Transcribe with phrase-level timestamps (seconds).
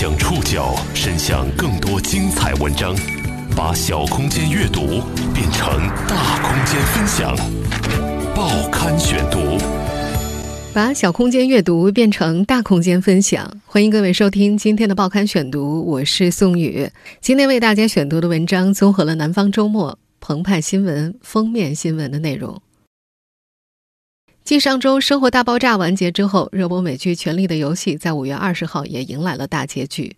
[0.00, 2.94] 将触角伸向更多精彩文章，
[3.56, 5.02] 把小空间阅读
[5.34, 7.36] 变成大空间分享。
[8.32, 9.58] 报刊选读，
[10.72, 13.52] 把小空间阅读变成大空间分享。
[13.66, 16.88] 欢迎各位收听今天的报刊选读，我是宋宇。
[17.20, 19.90] 今天为大家选读的文章综合了《南方周末》、
[20.20, 22.62] 澎湃新闻封面新闻的内容。
[24.48, 30.16] 继上周《生活大爆炸》完结之后，热播美剧《权力的游戏》在五月二十号也迎来了大结局。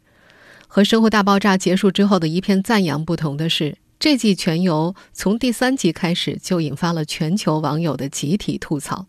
[0.69, 9.06] 和《生活大爆炸》结束之后的一片赞扬不同的是，这季《全游》从第三集开始就引发了全球网友的集体吐槽，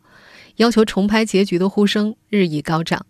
[0.56, 3.06] 要求重拍结局的呼声日益高涨。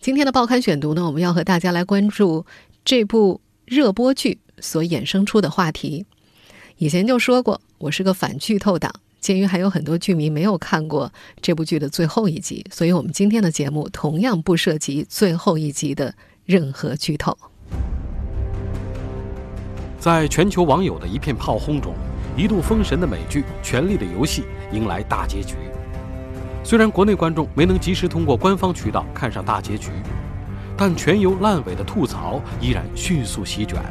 [0.00, 2.44] 今天的报刊选读呢，我们要和大家来关注
[2.84, 6.06] 这部热播剧所衍生出的话题。
[6.78, 8.92] 以前就说过，我是个反剧透党。
[9.20, 17.36] 鉴于还有很多剧迷没有看过这部剧的最后一集，所以我们今天的节目同样不涉及最后一集的任何剧透。
[19.98, 21.92] 在全球网友的一片炮轰中，
[22.36, 24.42] 一度封神的美剧《权力的游戏》
[24.74, 25.56] 迎来大结局。
[26.62, 29.90] 虽然国内观众没能及时通过官方渠道看上大结局，
[30.76, 33.82] 但全游烂尾的吐槽依然迅速席卷。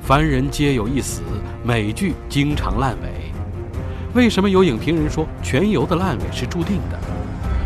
[0.00, 1.22] 凡人皆有一死，
[1.62, 3.21] 美剧经常烂尾。
[4.14, 6.98] 为什么有影评人说全游的烂尾是注定的？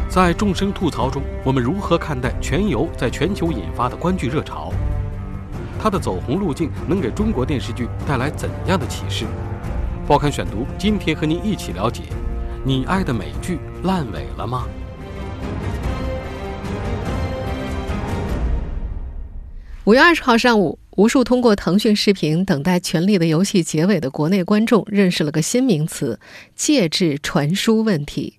[0.09, 4.73] 在众生吐槽中，我们如何看待全游在全球引发的观剧热潮？
[5.77, 9.25] 它的走红路径能给中国电视剧带来怎样的启示？
[10.07, 12.03] 报刊选读今天和您一起了解：
[12.65, 14.69] 你爱的美剧烂尾了吗？
[19.83, 20.79] 五月二十号上午。
[20.97, 26.19] 无数通过腾讯视频等待《权力的游戏》结尾的国内观众认识了个新名词——
[26.57, 28.33] 介质传输问题。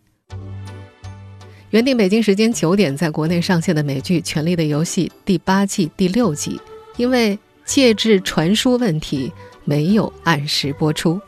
[1.70, 6.60] 原定北京时间九点在国内上线的美剧《权力的游戏》第八季第六集，
[6.96, 9.32] 因为介质传输问题
[9.64, 11.22] 没有按时播出。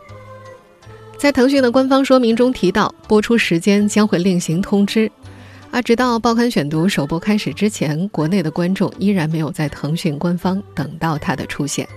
[1.16, 5.12] 在腾讯的官方说明中提到，播出时间将会另行通知。
[5.72, 11.88] 而直到报刊选读首播开始之前，国内的观众依然没有在腾讯官方等到它的出现。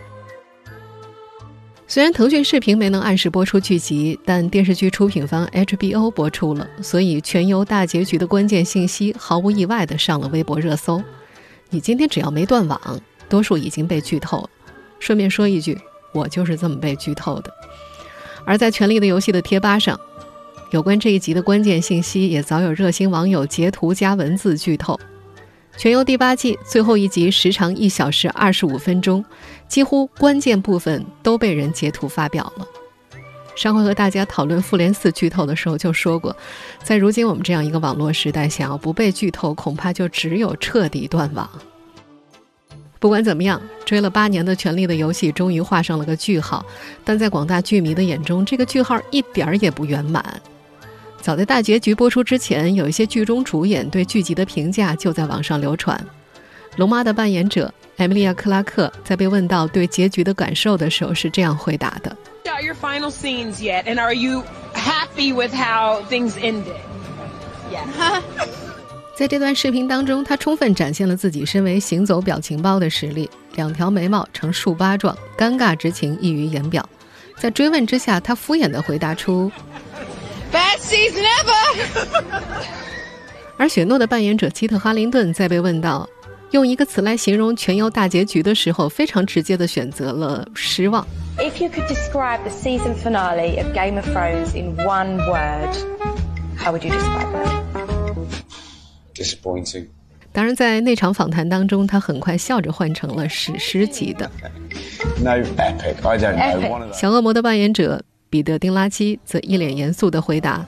[1.89, 11.03] 虽然腾讯视频没能按时播出剧集，但电视剧出品方 HBO 播出了，所以全游大结局的关键信息毫无意外的上了微博热搜。
[11.71, 14.51] 你今天只要没断网，多数已经被剧透了。
[15.01, 15.79] 顺便说一句，
[16.13, 17.53] 我就是这么被剧透的。
[18.45, 19.99] 而在《权力的游戏》的贴吧上。
[20.73, 24.99] 有关这一集的关键信息，也早有热心网友截图加文字剧透。
[25.77, 29.23] 全游第八季最后一集时长一小时二十五分钟，
[29.69, 32.67] 几乎关键部分都被人截图发表了。
[33.55, 36.35] 上回和大家讨论《复联四》剧透的时候就说过，
[36.83, 41.47] 在如今我们这样一个网络时代，想要不被剧透，恐怕就只有彻底断网。
[42.99, 46.65] 不管怎么样，追了八年的《权力的游戏》终于画上了个句号，
[47.05, 50.41] 但在广大剧迷的眼中，这个句号一点儿也不圆满。
[51.23, 55.99] 早在大结局播出之前，有一些剧中主演对剧集的评价就在网上流传。
[56.77, 63.85] 龙妈的扮演者艾米莉亚·克拉克在被问到对结局的感受的时候，是这样回答的：“Are your final scenes yet?
[63.85, 64.43] And are you
[64.75, 66.75] happy with how things ended?”
[67.71, 68.21] Yeah.
[69.15, 76.85] 在这段视频当中，她充分展现了自己身为行走表情包的实力，两条眉毛呈竖八状，尴尬之情溢于言表。
[77.37, 79.53] 在追问之下，她敷衍地回答出。
[80.53, 82.23] Bad season ever。
[83.57, 86.09] 而雪诺的扮演者基特·哈林顿在被问到
[86.51, 91.07] 用一个词来形容全游大结局的时候，非常直接的选择了失望。
[91.39, 95.75] If you could describe the season finale of Game of Thrones in one word,
[96.59, 97.49] how would you describe it?
[99.15, 99.87] Disappointing.
[100.35, 104.31] 当然，在那场访谈当中，他很快笑着换成了史诗级的。
[105.23, 106.03] No epic.
[106.03, 106.93] I don't know.
[106.93, 108.03] 小恶魔的扮演者。
[108.33, 110.65] 彼得·丁拉基则一脸严肃地回答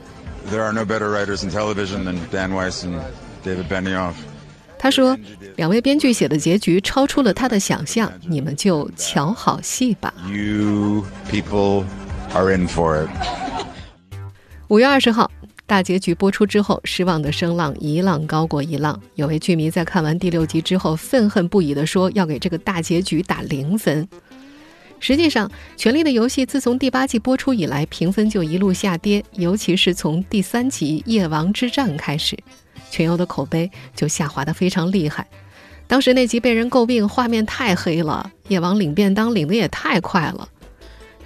[0.52, 3.00] ：“There are no better writers in television than Dan Weiss and
[3.42, 4.12] David Benioff。”
[4.78, 5.16] 他说
[5.56, 11.84] ：“两位编剧写的结局超出了他的想象，你们就瞧好戏吧。” You people
[12.34, 13.08] are in for it。
[14.68, 15.30] 五月二十号，
[15.64, 19.00] 大结局播出之后，失望的声浪一浪高过一浪。
[19.14, 24.06] 有位剧迷在看完第六集之后，愤恨不已地说：“要给这个大结局打零分。”
[25.06, 25.46] 实际上，
[25.76, 32.34] 《权力的游戏》自从第八季播出以来，评分就一路下跌，尤其是从第三集《夜王之战》开始，
[32.90, 35.26] 全游的口碑就下滑得非常厉害。
[35.86, 40.48] 当时那集被人诟病画面太黑了，夜王领便当领得也太快了。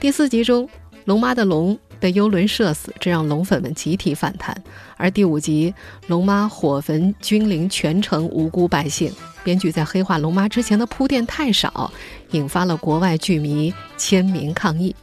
[0.01, 0.69] 第四集中，
[1.05, 4.55] 龙妈的龙被幽轮射死，这让龙粉们集体反弹；
[4.97, 5.75] 而第五集
[6.07, 9.13] 龙妈火焚君临全城无辜百姓，
[9.43, 11.93] 编剧在黑化龙妈之前的铺垫太少，
[12.31, 14.95] 引发了国外剧迷签名抗议。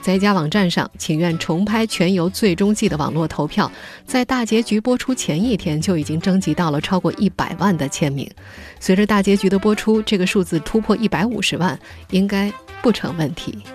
[0.00, 3.68] 在一家网站上，请愿重拍《全游》最终季的网络投票，
[4.06, 8.30] 在大结局播出前一天就已经征集到了超过一百万的签名。
[8.78, 11.76] 随着大结局的播出，这个数字突破一百五十万，
[12.10, 13.58] 应该不成问题。《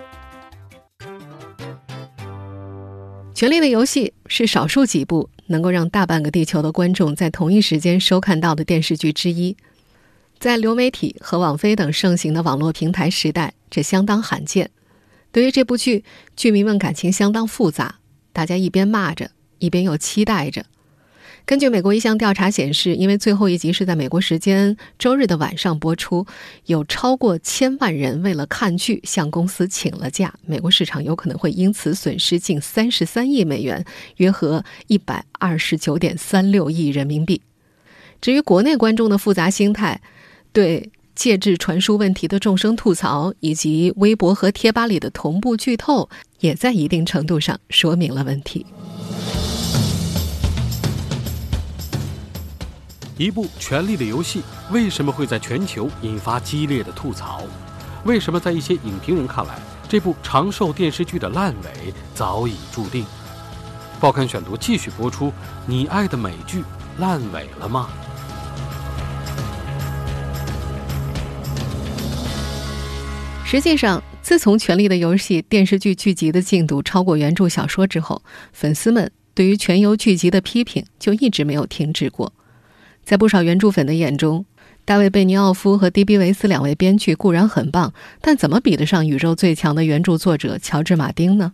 [3.42, 9.56] 权力的游戏》是少数几部能够让大半个地球的观众在同一时间收看到的电视剧之一。
[10.38, 14.70] 在流媒体和网飞等盛行的网络平台时代，这相当罕见。
[15.32, 16.04] 对于这部剧，
[16.36, 17.96] 剧迷们感情相当复杂，
[18.32, 20.64] 大家一边骂着，一边又期待着。
[21.44, 26.26] 根据美国一项调查显示，因为最后一集是在美国时间周日的晚上播出，
[26.66, 33.84] 有超过千万人为了看剧向公司请了假，美国市场有可能会因此损失近三十三亿美元，
[34.16, 37.42] 约合一百二十九点三六亿人民币。
[38.20, 40.00] 至于国内观众的复杂心态，
[40.52, 40.90] 对。
[41.14, 46.08] 介质传输问题的众生吐槽，以及微博和贴吧里的同步剧透，
[46.40, 48.64] 也在一定程度上说明了问题。
[53.18, 54.40] 一部《权力的游戏》
[54.72, 57.42] 为什么会在全球引发激烈的吐槽？
[58.04, 63.04] 为什么在一些影评人看来，这部长寿电视剧的烂尾早已注定？
[64.00, 65.30] 报刊选读继续播出。
[65.66, 66.64] 你爱的美剧
[66.98, 67.90] 烂尾了吗？
[73.44, 78.22] 实际上，自从《权力的游戏》电视剧剧集的进度超过原著小说之后，
[78.54, 82.32] 粉丝们对于全游剧集的批评就一直没有停止过。
[83.04, 84.44] 在不少原著粉的眼中，
[84.84, 91.52] 大卫·贝尼奥夫和迪比·维斯两位编剧固然很棒，但怎么比得上宇宙最强的原著作者乔治·马丁呢？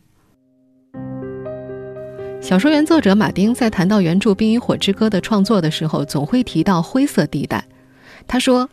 [2.41, 7.65] 小说原作者马丁在谈到原著《冰与火之歌》的创作的时候，总会提到灰色地带。
[8.27, 8.69] 他说：“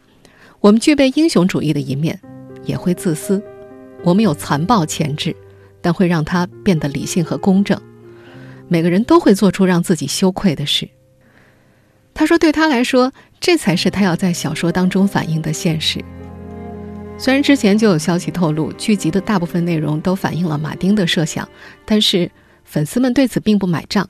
[0.61, 2.19] 我们具备英雄主义的一面。”
[2.65, 3.39] 也会自私，
[4.03, 5.35] 我们有残暴潜质，
[5.81, 7.79] 但会让他变得理性和公正。
[8.67, 10.89] 每个人都会做出让自己羞愧的事。
[12.15, 16.03] 他说，对他来说，这才是他要在小说当中反映的现实。
[17.17, 21.47] 虽然之前就有消息透露，剧集的大部分内容都反映了马丁的设想，
[21.85, 22.31] 但是
[22.63, 24.09] 粉丝们对此并不买账。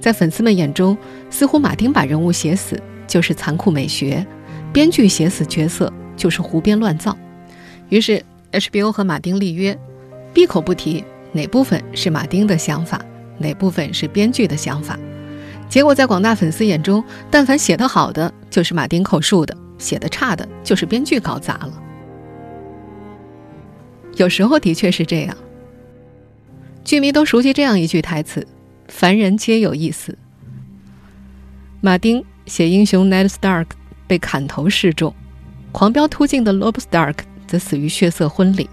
[0.00, 0.98] 在粉丝们眼中，
[1.30, 4.26] 似乎马丁把人物写死就是残酷美学，
[4.72, 7.16] 编剧写死角色就是胡编乱造。
[7.88, 8.20] 于是
[8.50, 9.78] ，HBO 和马丁立约，
[10.34, 13.00] 闭口不提哪部分是马丁的想法，
[13.38, 14.98] 哪部分是编剧的想法。
[15.68, 21.72] 结果，在广大粉丝眼中，但凡写得好的就是马丁口述的，写得差的就是编剧搞砸了。
[24.16, 25.36] 有时候的确是这样。
[26.84, 28.46] 剧迷都熟悉这样一句台词
[28.88, 30.16] ：“凡人皆有一死。”
[31.82, 33.66] 马丁写英雄 Ned Stark
[34.06, 35.14] 被砍头示众，
[35.72, 37.16] 狂飙突进的 Lob Stark。
[37.48, 38.68] 则死于血色婚礼，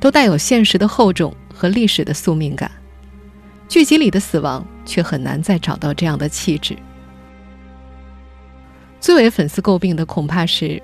[0.00, 2.68] 都带有现实的厚重和历史的宿命感。
[3.70, 6.76] 剧集里的死亡却很难再找到这样的气质。
[9.00, 10.82] 最为粉丝诟病的恐怕是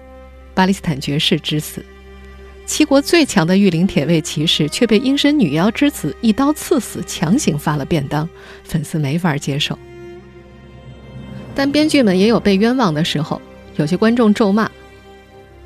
[0.55, 1.85] 巴勒斯坦爵士之死，
[2.65, 8.27] 七国最强的御林铁卫骑士却被阴身女妖之子一刀刺死，强行发了便当，
[8.63, 9.77] 粉丝没法接受。
[11.57, 13.43] 但编剧们也有被冤枉的时候，
[13.75, 14.71] 有些观众咒骂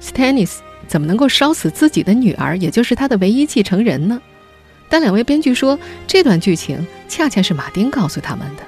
[0.00, 0.62] 斯坦尼斯。
[0.88, 4.20] 怎么能够烧死自己的女儿，也就是他的唯一继承人呢？
[4.90, 8.62] 但两位编剧说，这段剧情恰恰是马丁告诉他们的。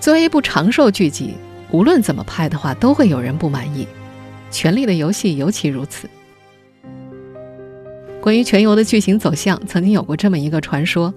[0.00, 1.34] 作为一部长寿剧集，
[1.70, 3.84] 无论怎么拍的话，都会有人不满意。
[4.56, 6.08] 《权力的游戏》尤其如此。
[8.20, 11.12] 关于全游的剧情走向，曾经有过这么一个传说：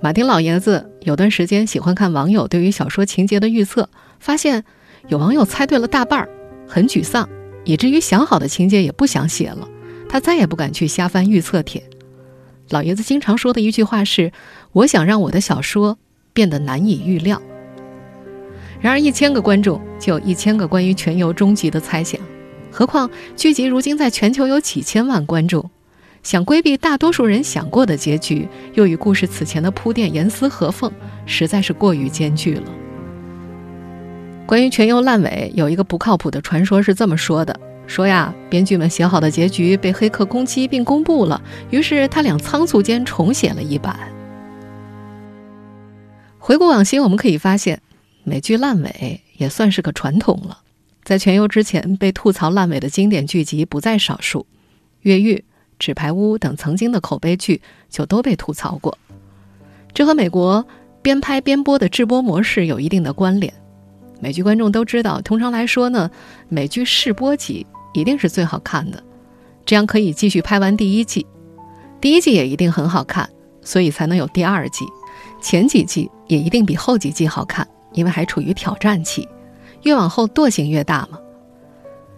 [0.00, 3.88] 马丁老爷子有段时间喜欢看网友对于小说情节的预测，
[4.18, 4.64] 发现
[5.08, 6.28] 有网友猜对了大半儿，
[6.66, 7.28] 很沮丧。
[7.64, 9.68] 以至于想好的情节也不想写了，
[10.08, 11.80] 他再也不敢去瞎翻预测帖。
[12.72, 14.32] 老爷子经常说的一句话是
[14.72, 15.98] ：“我想让我的小说
[16.32, 17.40] 变得难以预料。”
[18.80, 22.18] 然而，一千个观众就有一千个关于全游终极的猜想，
[22.70, 25.70] 何况剧集如今在全球有几千万观众，
[26.22, 30.90] 想规避大多数人想过的结局，又与故事此前的铺垫严丝合缝，
[31.26, 32.64] 实在是过于艰巨了。
[34.46, 37.54] 关于全游烂尾，有一个不靠谱的传说是这么说的：
[37.86, 43.98] 说呀，编剧们写好的结局被黑客攻击并公布了，于是他俩仓促间重写了一版。
[46.38, 47.82] 回顾往昔，我们可以发现，
[48.24, 50.58] 美剧烂尾也算是个传统了。
[51.04, 54.40] 在全游之前，被吐槽烂尾的经典剧集不在少数，
[55.00, 55.34] 《越狱》
[55.78, 57.60] 《纸牌屋》等曾经的口碑剧
[57.90, 58.96] 就都被吐槽过。
[59.92, 60.66] 这和美国
[61.02, 63.52] 边拍边播的制播模式有一定的关联。
[64.22, 66.08] 美剧观众都知道，通常来说呢，
[66.48, 69.02] 美剧试播集一定是最好看的，
[69.66, 71.26] 这样可以继续拍完第一季。
[72.00, 73.28] 第一季也一定很好看，
[73.62, 74.84] 所以才能有第二季。
[75.40, 79.28] 前几季也一定比后几季好看，因为还处于挑战期，
[79.82, 81.18] 越往后惰性越大嘛。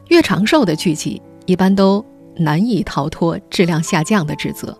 [0.08, 2.04] 越长寿的剧集一般都
[2.36, 4.76] 难以逃脱质量下降的指责。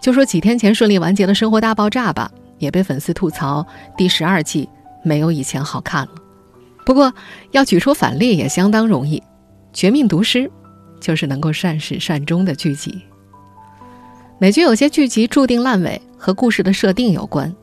[0.00, 4.66] 就说几天前顺利完结的《生活大爆炸》吧，也被粉丝吐槽第十二季
[5.04, 6.12] 没有以前好看了。
[6.84, 7.14] 不过
[7.52, 9.18] 要举出反例也相当容易，
[9.72, 10.38] 《绝命毒师》
[11.00, 13.00] 就是能够善始善终的剧集。
[14.38, 17.54] 美剧有些剧集注定烂尾和故事的设定有关，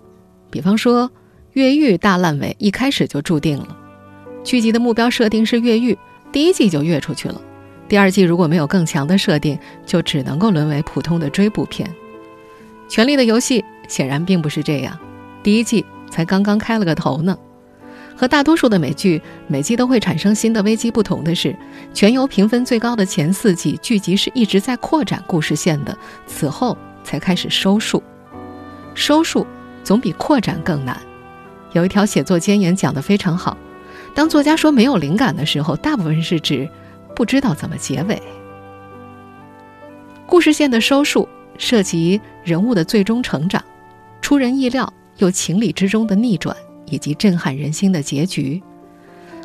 [0.50, 1.10] 比方说
[1.52, 3.78] 《越狱》大烂尾一开始就注定了，
[4.44, 5.98] 剧集的目标设定是越狱。
[6.32, 7.42] 第一季就越出去了，
[7.90, 11.88] 第二季如果没有更强的设定，就只能够沦为普通的追捕片。
[12.90, 14.98] 《权力的游戏》显然并不是这样，
[15.44, 17.36] 第一季才刚刚开了个头呢。
[18.16, 21.56] 和大多数的美剧，每季都会产生新的危机不同的是，
[21.92, 28.04] 全游评分最高的前四季剧集是一直在扩展故事线的，此后才开始收束。
[28.94, 29.48] 收束
[29.84, 31.00] 总比扩展更难。
[31.72, 33.58] 有一条写作箴言讲得非常好。
[34.14, 36.70] 当作家说没有灵感的时候，大部分是指
[37.16, 38.22] 不知道怎么结尾。
[40.28, 41.28] 故事线的收束
[41.58, 43.64] 涉及人物的最终成长，
[44.22, 46.56] 出人意料又情理之中的逆转，
[46.88, 48.62] 以及震撼人心的结局。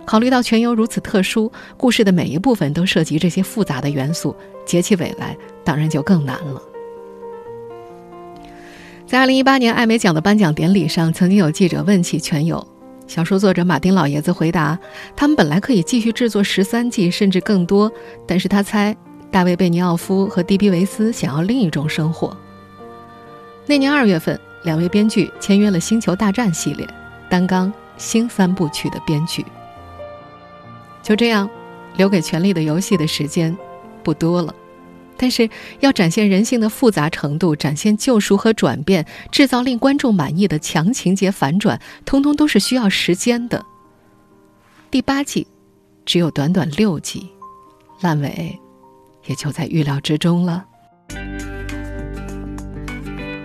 [0.05, 6.63] 考虑到全游如此特殊，故事的每一部分都涉及这些复杂的元素，结起尾来当然就更难了。
[9.07, 12.67] 在二零一八年艾美奖的颁奖典礼上，曾经有记者问起全游。
[13.07, 14.77] 小说作者马丁老爷子回答
[15.15, 17.91] ：“他们本来可以继续制作十三季，甚至更多，
[18.27, 18.97] 但是他猜
[19.31, 22.37] 大卫·贝尼奥夫和迪比维斯想要另一种生活。”
[23.67, 26.87] 那年二月份，两位编剧签约了《星球大战》系列，
[27.31, 29.47] 担纲新三部曲的编剧。
[31.03, 31.49] 就这样，
[31.97, 33.57] 留给《权力的游戏》的时间
[34.03, 34.53] 不多了。
[35.17, 43.65] 但是要展现人性的复杂程度，展现救赎和转变，制造令观众满意的强情节反转，通通都是需要时间的。
[44.91, 45.47] 第八季
[46.05, 47.31] 只有短短六集，
[48.01, 48.59] 烂尾
[49.27, 50.67] 也就在预料之中了。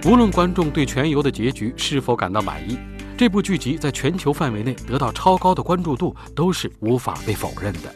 [0.03, 2.75] 无论观众对全游的结局是否感到满意，
[3.15, 7.93] 这部剧集在全球范围内得到超高的关注度，都是无法被否认的。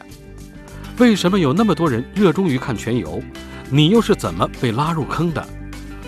[1.00, 3.20] 为什么有那么多人热衷于看全游？
[3.72, 5.44] 你又是怎么被拉入坑的？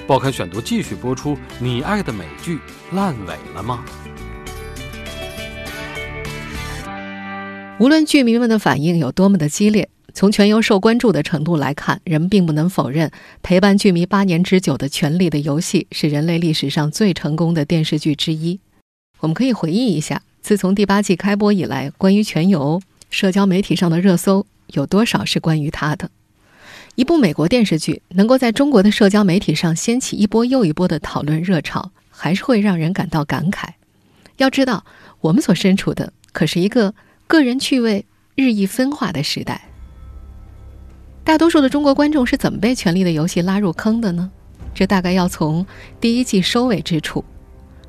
[0.06, 1.36] 报刊选读继续播出。
[1.60, 2.60] 你爱的美剧
[2.92, 3.84] 烂尾了吗？
[7.80, 13.12] 无论剧迷们的反应有多么的激烈，从全游受关注的程度来看，人们并不能否认，
[13.44, 18.60] 陪伴剧迷八年之久的《权力的游戏》是人类历史上最成功的电视剧之一。
[19.20, 22.82] 我们可以回忆一下，自从第八季开播以来，关于全游
[23.12, 26.10] 社交媒体上的热搜有多少是关于它的？
[26.96, 33.68] 一部美国电视剧能够在中国的社交媒体上掀起一波又一波的讨论热潮，还是会让人感到感慨。
[34.38, 34.84] 要知道，
[35.22, 36.96] 我们所身处的可是一个
[37.28, 39.66] 个人趣味日益分化的时代。
[41.28, 44.32] 大多数的中国观众是怎么被《权力的游戏》拉入坑的呢？
[44.74, 45.68] 这大概要从
[46.00, 47.22] 第一季收尾之处，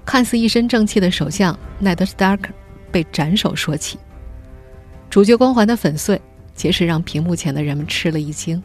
[0.04, 2.52] 看似一身正气的首相奈德·斯塔克
[2.90, 3.97] 被斩首说起。
[5.09, 6.21] 主角光环的粉碎，
[6.52, 8.61] 结实让屏幕前的人们吃了一惊。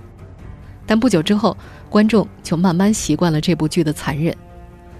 [0.87, 1.55] 但不久之后，
[1.87, 4.35] 观众就慢慢习惯了这部剧的残忍。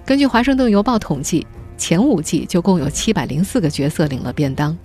[0.06, 1.48] 根据《华盛顿邮报》统计，
[1.80, 4.78] 前五季就共有七百零四个角色领了便当。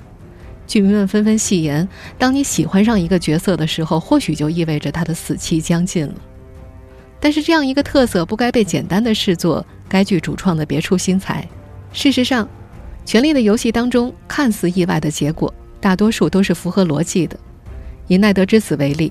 [0.69, 6.15] 剧迷们纷纷戏言：“当你喜欢上一个角色的时候，或许就意味着他的死期将近了。”
[7.19, 11.49] 但是，这样一个特色不该被简单的视作该剧主创的别出心裁。
[11.93, 12.45] 事实上，
[13.05, 17.37] 《权力的游戏》当中看似意外的结果，大多数都是符合逻辑的。
[18.07, 19.11] 以奈德之死为例。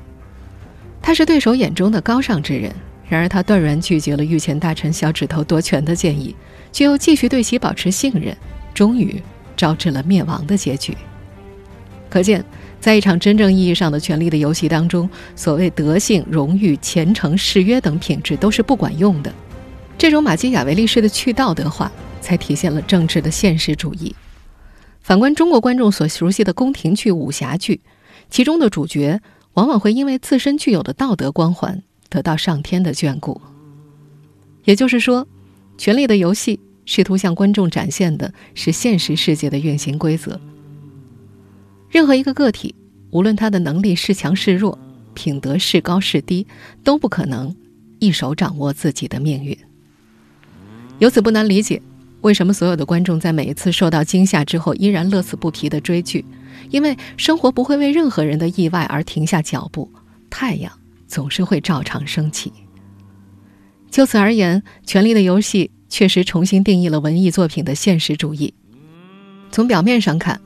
[1.01, 2.71] 他是对手眼中的高尚之人，
[3.09, 6.35] 然而他断然拒绝了御前大臣小指头夺权的建议，
[6.71, 8.37] 却又继续对其保持信任，
[8.73, 9.21] 终于
[9.55, 10.95] 招致了灭亡的结局。
[12.09, 12.43] 可见，
[12.79, 19.33] 在一场真正意义上的权力的游戏当中，所谓德性、荣誉、虔诚、誓约等品质都是不管用的。
[19.97, 24.15] 这种马基雅维利式的去道德化，才体现了政治的现实主义。
[25.01, 27.81] 反观中国观众所熟悉的宫廷剧、武侠剧，
[28.29, 29.19] 其中的主角。
[29.53, 33.41] 往往会因为自身具有的道德光环得到上天的眷顾。
[34.65, 35.25] 也就是说，
[35.79, 40.39] 《权力的游戏》试图向观众展现的是现实世界的运行规则。
[41.89, 42.75] 任何一个个体，
[43.11, 44.77] 无论他的能力是强是弱，
[45.13, 46.45] 品德是高是低，
[46.83, 47.55] 都不可能
[47.99, 49.57] 一手掌握自己的命运。
[50.99, 51.81] 由此不难理解，
[52.21, 56.25] 为什么所有的观众在每一次受到惊吓之后依然乐此不疲地追剧，
[56.69, 59.91] 因为生活不会为任何人的意外而停下脚步，
[60.29, 60.71] 太阳
[61.07, 62.51] 总是会照常升起。
[63.89, 68.53] 就此而言，《权力的游戏》确实重新定义了文艺作品的现实主义。
[69.49, 70.41] 从表面上看，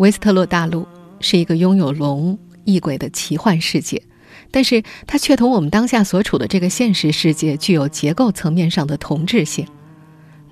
[0.00, 0.88] 维斯特洛大陆
[1.20, 4.02] 是一个拥有龙、异鬼的奇幻世界，
[4.50, 9.66] 但是它却同我们当下所处的这个现实世界具有结构层面上的同质性。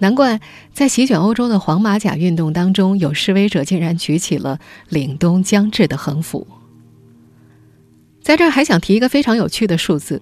[0.01, 0.39] 难怪
[0.75, 4.61] 在席卷欧洲的黄马甲运动当中，有示威者竟然举起了
[4.93, 6.47] “凛冬将至”的横幅。
[8.21, 10.21] 在这儿还想提一个非常有趣的数字，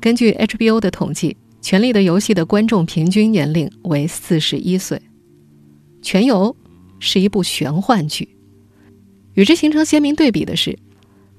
[0.00, 4.96] 根据 HBO 的统计，《权力的游戏》的观众平均年龄为四十一岁，
[6.00, 6.54] 《全游》
[7.00, 8.28] 是一部玄幻剧。
[9.34, 10.78] 与之形成鲜明对比的是，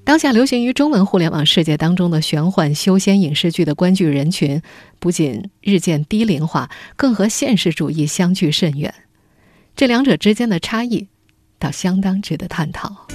[0.04, 4.60] 当下流行于中文互联网世界当中的玄幻修仙影视剧的观剧人群，
[4.98, 8.92] 不仅日渐低龄化，更和现实主义相距甚远。
[9.76, 11.08] 这两者之间的差异，
[11.58, 13.06] 倒相当值得探讨。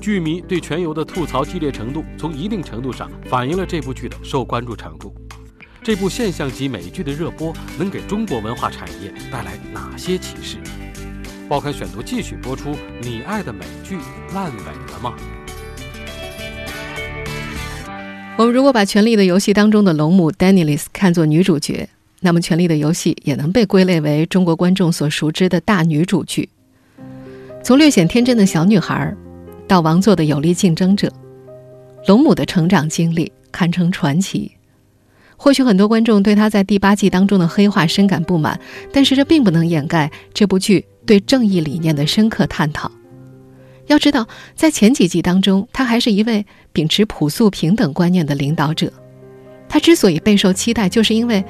[0.00, 5.14] 剧迷对全游的吐槽激烈程度，从一定程度上反映了这部剧的受关注程度。
[5.82, 10.58] 这部现象级美剧的热播，能给中国文化产业带来哪些启示？
[11.52, 12.74] 报刊选读继续播出。
[13.02, 13.98] 你爱的美剧
[14.34, 15.14] 烂尾了吗？
[18.38, 21.86] 我们如果把《权力的游戏》当中的龙母 Daenerys 看作女主角，
[22.20, 26.48] 那么《权力的游戏》也能被归类为中国观众所熟知的大女主剧。
[27.62, 29.14] 从略显天真的小女孩，
[29.68, 31.12] 到王座的有力竞争者，
[32.06, 34.52] 龙母的成长经历堪称传奇。
[35.36, 38.58] 或许很多观众对她在第八季当中的黑化深感不满，
[38.90, 42.90] 但是这并不能掩盖这部剧对正义理念的深刻探讨。
[43.86, 48.92] 要知道，在前几季当中，他还是一位秉持朴素平等观念的领导者。
[49.68, 51.44] 他之所以备受期待，就是因为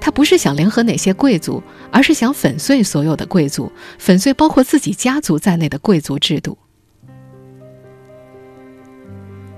[0.00, 6.58] 他不是想联合哪些贵族，而是想粉碎所有的贵族，粉碎包括自己家族在内的贵族制度。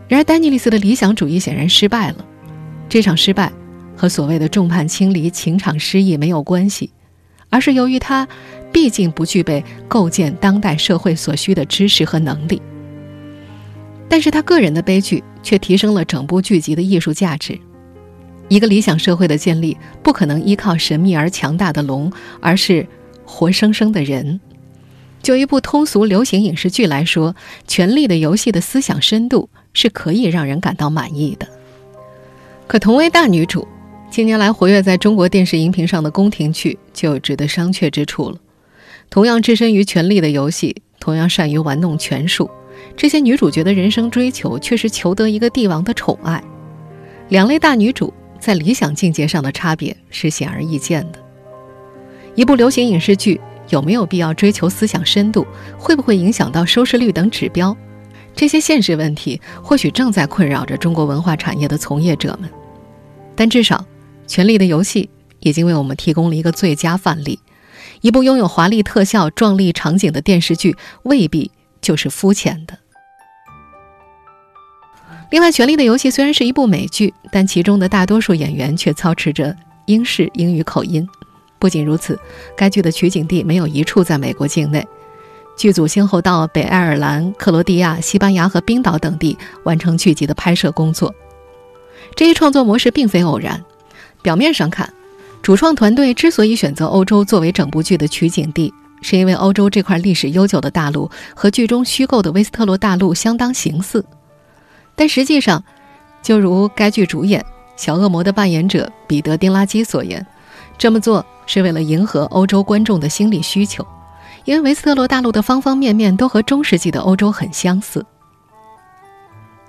[0.08, 2.24] 然而，丹尼利斯的理想主义显然失败了。
[2.88, 3.52] 这场失败。
[3.96, 6.90] 和所谓的众叛亲离、情场失意没有关系，
[7.50, 8.26] 而是由于他
[8.72, 12.62] 毕竟不具备构建当代社会所需的知识和能力。
[14.08, 17.58] 但是他个人的悲剧却提升了整部剧集的艺术价值。
[18.48, 22.86] 一个理想社会的建立不可能依靠神秘而强大的龙，而是
[23.24, 24.40] 活生生的人。
[25.22, 27.32] 就一部通俗流行影视剧来说，
[27.68, 31.46] 《权力的游戏》的思想深度是可以让人感到满意的。
[32.66, 33.68] 可同为大女主。
[34.10, 38.36] 近年来活跃在中国电视荧屏上的宫廷剧就有值得商榷之处了。
[39.08, 42.50] 同样置身于权力的游戏，同样善于玩弄权术，
[42.96, 46.42] 这些女主角的人生追求却是求得一个帝王的宠爱。
[47.28, 51.20] 两类大女主在理想境界上的差别是显而易见的。
[52.34, 55.46] 一部流行影视剧有没有必要追求思想深度，
[55.78, 57.76] 会不会影响到收视率等指标？
[58.34, 62.50] 这些现实问题或许正在困扰着中国文化产业的从业者们，
[63.36, 63.76] 但至少。
[64.30, 67.40] 《权力的游戏》已经为我们提供了一个最佳范例。
[68.00, 71.50] 一部拥有华丽特效、壮丽场景的电视剧，未必
[71.82, 72.78] 就是肤浅的。
[75.32, 79.54] 另外，《权力的游戏》虽然是一部美剧，但其中的大多数演员却操持着
[79.86, 81.04] 英式英语口音。
[81.58, 82.16] 不仅如此，
[82.56, 84.86] 该剧的取景地没有一处在美国境内，
[85.56, 91.12] 剧组先后到北爱尔兰、克罗地亚、西班牙和冰岛等地完成剧集的拍摄工作。
[92.14, 93.64] 这一创作模式并非偶然。
[94.22, 94.92] 表面上看，
[95.42, 104.04] 主创团队之所以选择欧洲作为整部剧的取景地，是因为欧洲这块历史悠久的大陆和剧中虚构的威斯特洛大陆相当形似。
[104.94, 105.62] 但实际上，
[106.22, 107.44] 就如该剧主演
[107.76, 110.26] 小恶魔的扮演者彼得·丁拉基所言，
[110.76, 113.86] 这么做是为了迎合欧洲观众的心理需求，
[114.44, 118.04] 因为维斯特洛大陆的方方面面都和中世纪的欧洲很相似。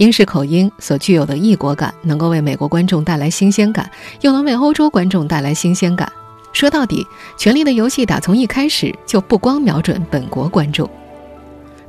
[0.01, 3.87] 英式口音所具有的异国感，能够为美国观众带来新鲜感，
[4.21, 6.11] 又能为欧洲观众带来新鲜感。
[6.51, 7.05] 说到底，
[7.39, 10.89] 《权力的游戏》打从一开始就不光瞄准本国观众。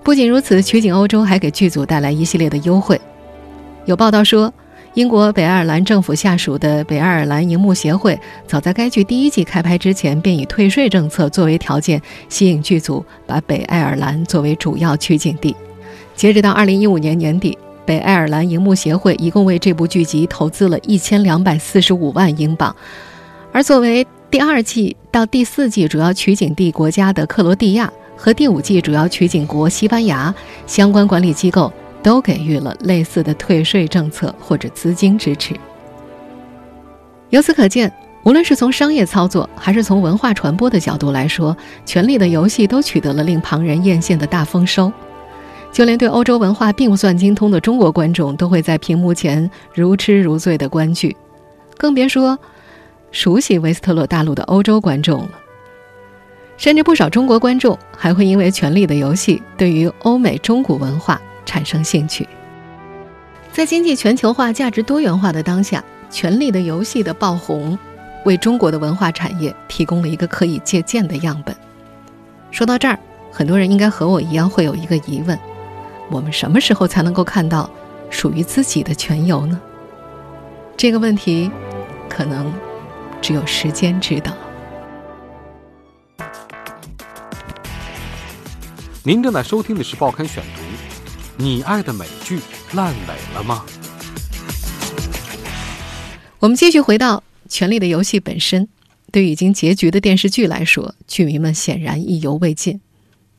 [0.03, 3.01] 不仅如此，取景欧洲还给剧组带来一系列的优惠。
[3.87, 4.53] 有报道说，
[4.93, 15.57] 英国北爱尔兰政府下属的北爱尔兰荧幕协会，早在该剧第一季开拍之前，便以退税政策作为条件，吸引剧组把北爱尔兰作为主要取景地。
[16.15, 17.57] 截止到二零一五年年底。
[17.85, 22.75] 北爱尔兰荧幕协会一共为这部剧集投资了一千两百四十五万英镑，
[23.53, 30.35] 而作为第二季到第四季主要取景地国家的克罗地亚和第五季主要取景国西班牙，
[30.67, 35.55] 相关管理机构都给予了类似的退税政策或者资金支持。
[37.31, 37.93] 由此可见，
[38.25, 44.93] 无论是从商业操作，还是从文化传播的角度来说，《权力的游戏》都取得了令旁人艳羡的大丰收。
[45.73, 51.17] 就连对欧洲文化并不算精通的中国观众，都会在屏幕前如痴如醉的观剧，
[51.79, 52.39] 更别说
[53.11, 55.31] 熟悉维斯特洛大陆的欧洲观众了。
[56.59, 62.29] 甚至不少中国观众还会因为《权力的游戏》对于欧美中古文化产生兴趣。
[63.51, 65.83] 在经济全球化、价值多元化的当下，
[66.15, 67.77] 《权力的游戏》的爆红，
[68.25, 71.57] 为中国的文化产业提供了一个可以借鉴的样本。
[72.51, 72.99] 说到这儿，
[73.33, 75.37] 很多人应该和我一样会有一个疑问。
[76.11, 77.71] 我们什么时候才能够看到
[78.11, 79.61] 属于自己的全游呢？
[80.77, 81.51] 这个问题，
[82.09, 82.53] 可能
[83.21, 84.33] 只有时间知道。
[89.03, 90.61] 您正在收听的是《报刊选读》，
[91.37, 92.41] 你爱的美剧
[92.75, 93.65] 烂尾了吗？
[96.39, 98.69] 我们继续回到《权力的游戏》本身。
[99.11, 102.81] 对于已经结局的电视剧来说，剧迷们显然意犹未尽，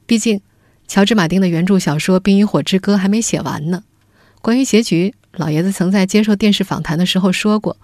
[0.05, 0.41] 毕竟。
[0.87, 3.83] 乔治·马丁的原著小说《冰与火之歌》还没写完呢。
[4.41, 7.77] 关于结局，老爷子曾在接受电视访谈的时候说过，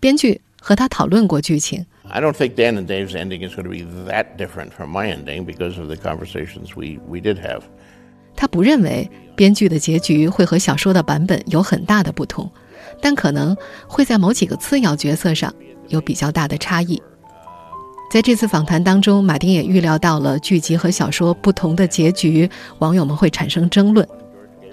[0.00, 1.86] 编剧和他讨论过剧情。
[2.08, 5.44] I don't think Dan and Dave's ending is going to be that different from my ending
[5.44, 7.62] because of the conversations we we did have.
[8.34, 12.50] 他不认为编剧的结局会和小说的版本有很大的不同，
[13.00, 15.54] 但可能会在某几个次要角色上
[15.88, 17.00] 有比较大的差异。
[18.10, 24.04] 在这次访谈当中，马丁也预料到了剧集和小说不同的结局，网友们会产生争论。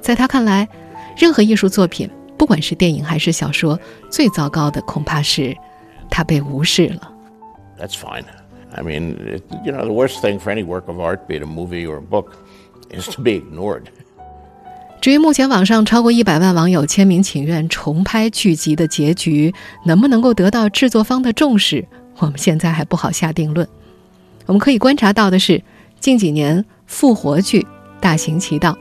[0.02, 0.68] 在他看来，
[1.16, 5.56] 任何艺术作品，不管是电影还是小说，最糟糕的恐怕是
[6.10, 7.14] 它被无视了。
[7.80, 8.24] That's fine.
[8.74, 9.16] I mean,
[9.64, 11.98] you know, the worst thing for any work of art, be it a movie or
[11.98, 12.32] a book,
[12.90, 13.84] is to be ignored.
[15.00, 19.54] 至于目前网上超过一百万网友签名请愿重拍剧集的结局，
[19.86, 21.88] 能不能够得到制作方的重视？
[22.20, 23.68] 我们现在还不好下定论。
[24.46, 25.62] 我们可以观察到的是，
[26.00, 27.66] 近几年复活剧
[28.00, 28.72] 大行其道，《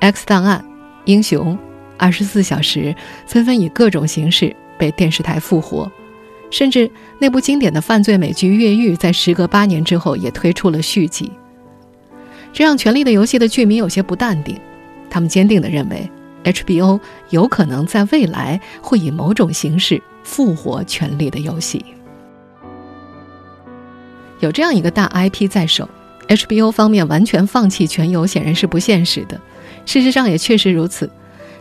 [0.00, 0.60] X 档案》
[1.04, 1.52] 《英雄》
[1.98, 2.80] 《二十四小时》
[3.26, 5.90] 纷纷以各种形式被电视台复活，
[6.50, 11.30] 甚至那部经典的犯罪美剧《越狱》在时隔八年之后也推出了续集。
[12.52, 14.56] 这让《权力的游戏》的剧迷有些不淡定，
[15.10, 16.08] 他们坚定地认为
[16.44, 17.00] ，HBO
[17.30, 21.78] 有可能在未来会以某种形式复活《权力的游戏》。
[24.40, 25.88] 有这样一个大 IP 在手
[26.28, 29.40] ，HBO 方面完全放弃全游显然是不现实的。
[29.86, 31.10] 事实上也确实如此。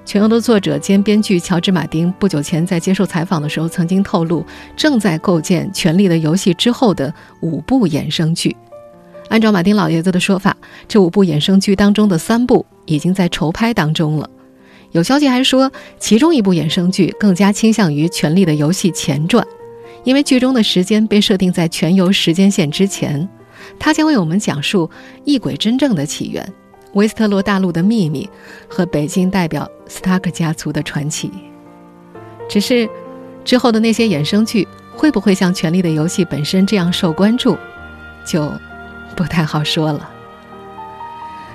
[0.05, 8.53] 全游的作者兼编剧乔治·马丁不久前在接受采访的时候曾经透露，正在构建《权力的游戏》之后的五部衍生剧。
[9.29, 10.57] 按照马丁老爷子的说法，
[10.89, 14.29] 这五部衍生剧当中的三部已经在筹拍当中了。
[14.91, 19.47] 有消息还说，其中一部衍生剧更加倾向于《权力的游戏》前传。
[20.03, 23.27] 因为剧中的时间被设定在全游时间线之前，
[23.79, 24.89] 它将为我们讲述
[25.23, 26.53] 异鬼真正的起源、
[26.93, 28.29] 维斯特洛大陆的秘密
[28.67, 31.31] 和北京代表斯塔克家族的传奇。
[32.49, 32.89] 只是，
[33.45, 37.57] 之后的那些衍生剧会不会像《权力的游戏》本身这样受关注，
[38.25, 38.51] 就
[39.15, 40.09] 不太好说了。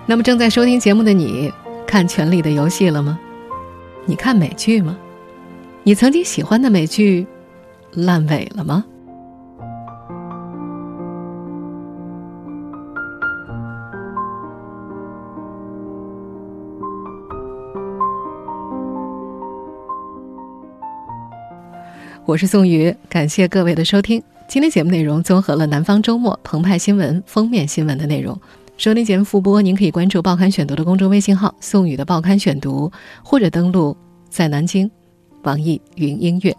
[0.06, 1.52] 那么，正在收听节目的你，
[1.86, 3.18] 看《权力的游戏》了吗？
[4.06, 4.96] 你看美剧吗？
[5.82, 7.26] 你曾经喜欢的美剧？
[7.94, 8.84] 烂尾了吗？
[22.24, 24.22] 我是宋宇，感谢各位的收听。
[24.46, 28.38] 今天节目内容综合了《南方周末》、澎湃新闻封面新闻的内容。
[28.76, 32.92] 收听节目复播，您可以关注《报刊选读》的公众微信号“宋宇的报刊选读”，
[33.24, 33.96] 或者登录
[34.28, 34.90] 在南京
[35.42, 36.54] 网易云音乐。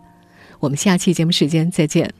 [0.59, 2.13] 我们下期节目时间再见。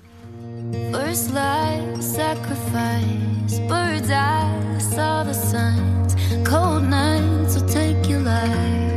[0.91, 4.47] First life, sacrifice, birds I
[4.80, 8.89] saw the signs, cold nights'll take you lie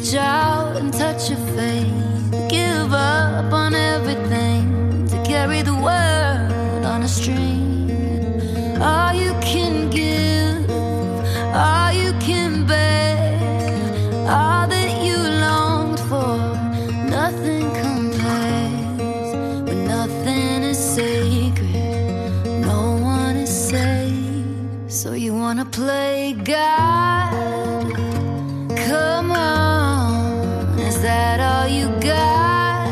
[0.00, 7.02] reach out and touch your faith, give up on everything to carry the world on
[7.02, 7.90] a string.
[28.88, 32.88] Come on, is that all you got?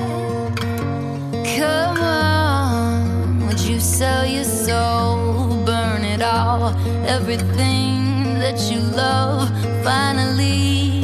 [1.56, 6.68] Come on, would you sell your soul, burn it all?
[7.06, 9.50] Everything that you love
[9.82, 10.97] finally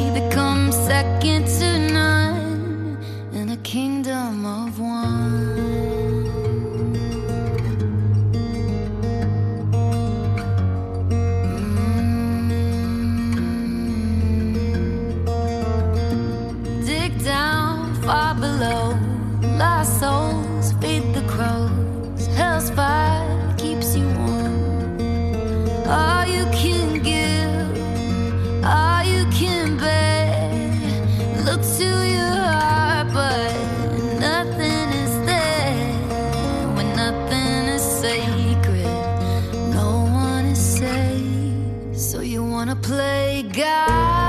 [42.65, 44.24] wanna play God?